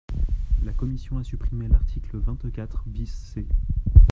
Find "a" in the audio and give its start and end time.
1.19-1.23